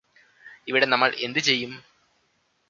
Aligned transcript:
ഇവിടെ 0.67 0.85
നമ്മള് 0.85 1.15
എന്തു 1.17 1.39
ചെയ്യും 1.39 1.73